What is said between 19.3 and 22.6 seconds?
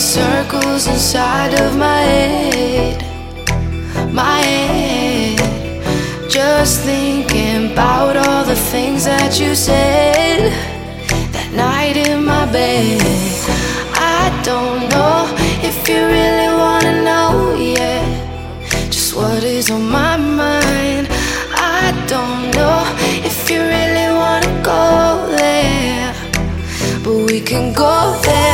is on my mind. I don't